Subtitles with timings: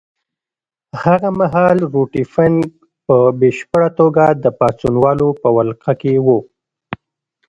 [1.03, 2.63] هغه مهال روټي فنک
[3.05, 6.39] په بشپړه توګه د پاڅونوالو په ولکه کې وو.